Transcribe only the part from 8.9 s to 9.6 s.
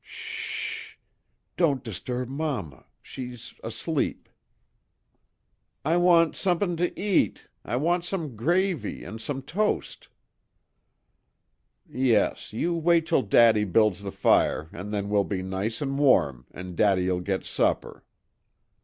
and some